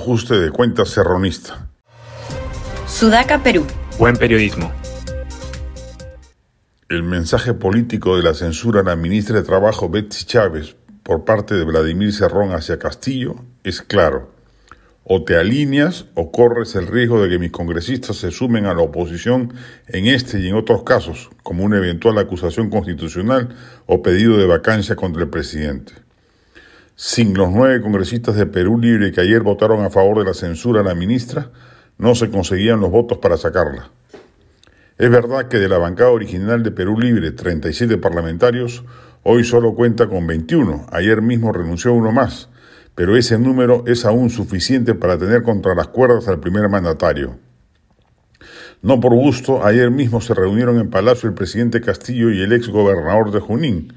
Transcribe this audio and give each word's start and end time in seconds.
ajuste 0.00 0.40
de 0.40 0.50
cuentas 0.50 0.88
serronista. 0.88 1.68
Sudaca, 2.86 3.42
Perú. 3.42 3.66
Buen 3.98 4.16
periodismo. 4.16 4.72
El 6.88 7.02
mensaje 7.02 7.52
político 7.52 8.16
de 8.16 8.22
la 8.22 8.32
censura 8.32 8.80
a 8.80 8.82
la 8.82 8.96
ministra 8.96 9.36
de 9.36 9.42
Trabajo 9.42 9.90
Betsy 9.90 10.24
Chávez 10.24 10.74
por 11.02 11.26
parte 11.26 11.54
de 11.54 11.64
Vladimir 11.64 12.14
Cerrón 12.14 12.52
hacia 12.52 12.78
Castillo 12.78 13.44
es 13.62 13.82
claro. 13.82 14.30
O 15.04 15.22
te 15.22 15.36
alineas 15.36 16.06
o 16.14 16.32
corres 16.32 16.76
el 16.76 16.86
riesgo 16.86 17.22
de 17.22 17.28
que 17.28 17.38
mis 17.38 17.50
congresistas 17.50 18.16
se 18.16 18.30
sumen 18.30 18.64
a 18.64 18.72
la 18.72 18.80
oposición 18.80 19.52
en 19.86 20.06
este 20.06 20.40
y 20.40 20.48
en 20.48 20.54
otros 20.54 20.82
casos, 20.82 21.28
como 21.42 21.62
una 21.62 21.76
eventual 21.76 22.16
acusación 22.16 22.70
constitucional 22.70 23.54
o 23.84 24.00
pedido 24.00 24.38
de 24.38 24.46
vacancia 24.46 24.96
contra 24.96 25.22
el 25.22 25.28
presidente. 25.28 25.92
Sin 27.02 27.32
los 27.32 27.50
nueve 27.50 27.80
congresistas 27.80 28.36
de 28.36 28.44
Perú 28.44 28.78
Libre 28.78 29.10
que 29.10 29.22
ayer 29.22 29.40
votaron 29.40 29.82
a 29.82 29.88
favor 29.88 30.18
de 30.18 30.26
la 30.26 30.34
censura 30.34 30.82
a 30.82 30.84
la 30.84 30.94
ministra, 30.94 31.50
no 31.96 32.14
se 32.14 32.28
conseguían 32.28 32.78
los 32.78 32.90
votos 32.90 33.16
para 33.16 33.38
sacarla. 33.38 33.88
Es 34.98 35.08
verdad 35.08 35.48
que 35.48 35.56
de 35.56 35.70
la 35.70 35.78
bancada 35.78 36.10
original 36.10 36.62
de 36.62 36.72
Perú 36.72 37.00
Libre, 37.00 37.30
37 37.30 37.96
parlamentarios, 37.96 38.84
hoy 39.22 39.44
solo 39.44 39.74
cuenta 39.74 40.08
con 40.08 40.26
21. 40.26 40.88
Ayer 40.92 41.22
mismo 41.22 41.52
renunció 41.52 41.94
uno 41.94 42.12
más, 42.12 42.50
pero 42.94 43.16
ese 43.16 43.38
número 43.38 43.82
es 43.86 44.04
aún 44.04 44.28
suficiente 44.28 44.94
para 44.94 45.16
tener 45.16 45.42
contra 45.42 45.74
las 45.74 45.88
cuerdas 45.88 46.28
al 46.28 46.38
primer 46.38 46.68
mandatario. 46.68 47.38
No 48.82 49.00
por 49.00 49.14
gusto, 49.14 49.64
ayer 49.64 49.90
mismo 49.90 50.20
se 50.20 50.34
reunieron 50.34 50.78
en 50.78 50.90
Palacio 50.90 51.30
el 51.30 51.34
presidente 51.34 51.80
Castillo 51.80 52.30
y 52.30 52.42
el 52.42 52.52
ex 52.52 52.68
gobernador 52.68 53.30
de 53.30 53.40
Junín. 53.40 53.94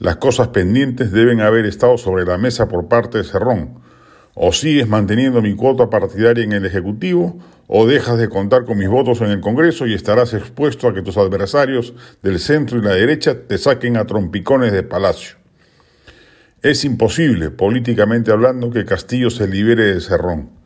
Las 0.00 0.16
cosas 0.16 0.48
pendientes 0.48 1.12
deben 1.12 1.42
haber 1.42 1.66
estado 1.66 1.98
sobre 1.98 2.24
la 2.24 2.38
mesa 2.38 2.68
por 2.68 2.88
parte 2.88 3.18
de 3.18 3.24
Cerrón. 3.24 3.80
O 4.34 4.50
sigues 4.50 4.88
manteniendo 4.88 5.42
mi 5.42 5.54
cuota 5.54 5.90
partidaria 5.90 6.42
en 6.42 6.52
el 6.52 6.64
Ejecutivo, 6.64 7.38
o 7.66 7.86
dejas 7.86 8.16
de 8.16 8.30
contar 8.30 8.64
con 8.64 8.78
mis 8.78 8.88
votos 8.88 9.20
en 9.20 9.26
el 9.26 9.42
Congreso 9.42 9.86
y 9.86 9.92
estarás 9.92 10.32
expuesto 10.32 10.88
a 10.88 10.94
que 10.94 11.02
tus 11.02 11.18
adversarios 11.18 11.92
del 12.22 12.38
centro 12.38 12.78
y 12.78 12.82
la 12.82 12.94
derecha 12.94 13.46
te 13.46 13.58
saquen 13.58 13.98
a 13.98 14.06
trompicones 14.06 14.72
de 14.72 14.82
palacio. 14.82 15.36
Es 16.62 16.86
imposible, 16.86 17.50
políticamente 17.50 18.32
hablando, 18.32 18.70
que 18.70 18.86
Castillo 18.86 19.28
se 19.28 19.48
libere 19.48 19.92
de 19.94 20.00
Cerrón. 20.00 20.59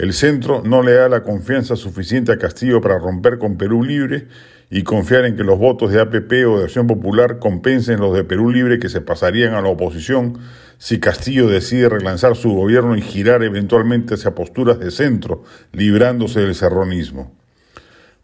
El 0.00 0.14
centro 0.14 0.62
no 0.64 0.82
le 0.82 0.94
da 0.94 1.10
la 1.10 1.22
confianza 1.22 1.76
suficiente 1.76 2.32
a 2.32 2.38
Castillo 2.38 2.80
para 2.80 2.98
romper 2.98 3.36
con 3.36 3.58
Perú 3.58 3.84
Libre 3.84 4.28
y 4.70 4.82
confiar 4.82 5.26
en 5.26 5.36
que 5.36 5.44
los 5.44 5.58
votos 5.58 5.92
de 5.92 6.00
APP 6.00 6.32
o 6.48 6.56
de 6.56 6.64
Acción 6.64 6.86
Popular 6.86 7.38
compensen 7.38 8.00
los 8.00 8.14
de 8.14 8.24
Perú 8.24 8.50
Libre 8.50 8.78
que 8.78 8.88
se 8.88 9.02
pasarían 9.02 9.52
a 9.52 9.60
la 9.60 9.68
oposición 9.68 10.38
si 10.78 11.00
Castillo 11.00 11.48
decide 11.48 11.90
relanzar 11.90 12.34
su 12.34 12.50
gobierno 12.54 12.96
y 12.96 13.02
girar 13.02 13.42
eventualmente 13.42 14.14
hacia 14.14 14.34
posturas 14.34 14.78
de 14.78 14.90
centro, 14.90 15.44
librándose 15.72 16.40
del 16.40 16.54
serronismo. 16.54 17.36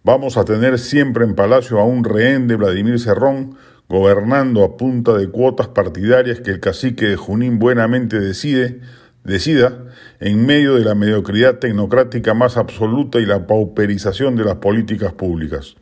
Vamos 0.02 0.38
a 0.38 0.46
tener 0.46 0.78
siempre 0.78 1.26
en 1.26 1.34
Palacio 1.34 1.78
a 1.78 1.84
un 1.84 2.04
rehén 2.04 2.48
de 2.48 2.56
Vladimir 2.56 2.98
Cerrón 2.98 3.54
gobernando 3.86 4.64
a 4.64 4.78
punta 4.78 5.12
de 5.12 5.28
cuotas 5.28 5.68
partidarias 5.68 6.40
que 6.40 6.52
el 6.52 6.60
cacique 6.60 7.04
de 7.04 7.16
Junín 7.16 7.58
buenamente 7.58 8.18
decide, 8.18 8.80
decida, 9.26 9.76
en 10.20 10.46
medio 10.46 10.76
de 10.76 10.84
la 10.84 10.94
mediocridad 10.94 11.58
tecnocrática 11.58 12.32
más 12.32 12.56
absoluta 12.56 13.18
y 13.18 13.26
la 13.26 13.46
pauperización 13.46 14.36
de 14.36 14.44
las 14.44 14.56
políticas 14.56 15.12
públicas. 15.12 15.76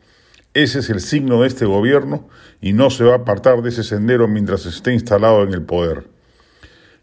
Ese 0.53 0.79
es 0.79 0.89
el 0.89 0.99
signo 0.99 1.41
de 1.41 1.47
este 1.47 1.65
gobierno 1.65 2.27
y 2.61 2.73
no 2.73 2.89
se 2.89 3.03
va 3.03 3.13
a 3.13 3.17
apartar 3.17 3.61
de 3.61 3.69
ese 3.69 3.83
sendero 3.83 4.27
mientras 4.27 4.65
esté 4.65 4.93
instalado 4.93 5.43
en 5.43 5.53
el 5.53 5.61
poder. 5.61 6.07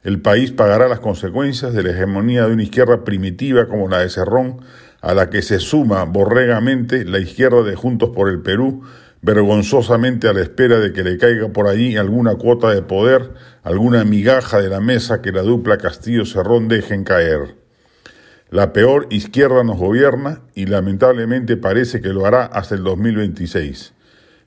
El 0.02 0.20
país 0.20 0.50
pagará 0.50 0.88
las 0.88 1.00
consecuencias 1.00 1.74
de 1.74 1.84
la 1.84 1.90
hegemonía 1.90 2.46
de 2.46 2.54
una 2.54 2.64
izquierda 2.64 3.04
primitiva 3.04 3.68
como 3.68 3.88
la 3.88 4.00
de 4.00 4.10
Cerrón, 4.10 4.62
a 5.00 5.14
la 5.14 5.30
que 5.30 5.42
se 5.42 5.60
suma 5.60 6.04
borregamente 6.04 7.04
la 7.04 7.18
izquierda 7.18 7.62
de 7.62 7.76
Juntos 7.76 8.10
por 8.10 8.28
el 8.28 8.40
Perú, 8.40 8.82
vergonzosamente 9.22 10.28
a 10.28 10.32
la 10.32 10.42
espera 10.42 10.80
de 10.80 10.92
que 10.92 11.04
le 11.04 11.16
caiga 11.16 11.48
por 11.48 11.68
allí 11.68 11.96
alguna 11.96 12.34
cuota 12.34 12.74
de 12.74 12.82
poder, 12.82 13.30
alguna 13.62 14.04
migaja 14.04 14.60
de 14.60 14.68
la 14.68 14.80
mesa 14.80 15.22
que 15.22 15.30
la 15.30 15.42
dupla 15.42 15.78
Castillo-Cerrón 15.78 16.66
dejen 16.66 17.04
caer. 17.04 17.54
La 18.50 18.72
peor 18.72 19.06
izquierda 19.10 19.62
nos 19.62 19.78
gobierna 19.78 20.42
y 20.54 20.66
lamentablemente 20.66 21.56
parece 21.56 22.00
que 22.00 22.08
lo 22.08 22.26
hará 22.26 22.44
hasta 22.44 22.74
el 22.74 22.82
2026. 22.82 23.94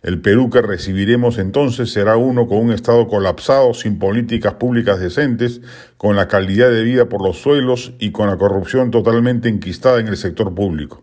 El 0.03 0.21
Perú 0.21 0.51
que 0.51 0.61
recibiremos 0.61 1.39
entonces 1.39 1.91
será 1.91 2.17
uno 2.17 2.45
con 2.45 2.59
un 2.59 2.71
Estado 2.71 3.07
colapsado, 3.07 3.73
sin 3.73 3.97
políticas 3.97 4.55
públicas 4.55 4.99
decentes, 4.99 5.61
con 5.97 6.15
la 6.15 6.27
calidad 6.27 6.69
de 6.69 6.83
vida 6.83 7.09
por 7.09 7.23
los 7.23 7.41
suelos 7.41 7.93
y 7.97 8.11
con 8.11 8.27
la 8.27 8.37
corrupción 8.37 8.91
totalmente 8.91 9.49
enquistada 9.49 9.99
en 9.99 10.09
el 10.09 10.17
sector 10.17 10.53
público. 10.53 11.01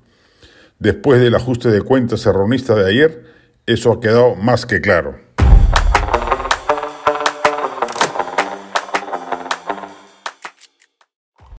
Después 0.78 1.20
del 1.20 1.34
ajuste 1.34 1.70
de 1.70 1.82
cuentas 1.82 2.24
erronista 2.26 2.76
de 2.76 2.88
ayer, 2.88 3.32
eso 3.66 3.92
ha 3.92 4.00
quedado 4.00 4.34
más 4.34 4.66
que 4.66 4.80
claro. 4.80 5.18